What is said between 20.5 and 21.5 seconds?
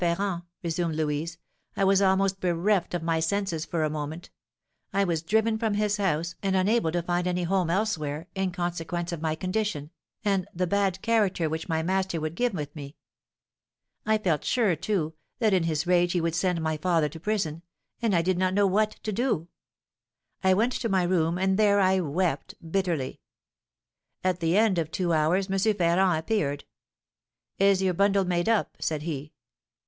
went to my room,